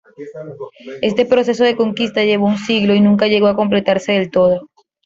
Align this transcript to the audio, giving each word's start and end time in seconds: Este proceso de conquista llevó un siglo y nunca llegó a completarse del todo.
Este 1.03 1.27
proceso 1.27 1.63
de 1.63 1.75
conquista 1.75 2.23
llevó 2.23 2.47
un 2.47 2.57
siglo 2.57 2.95
y 2.95 3.01
nunca 3.01 3.27
llegó 3.27 3.45
a 3.45 3.55
completarse 3.55 4.13
del 4.13 4.31
todo. 4.31 4.67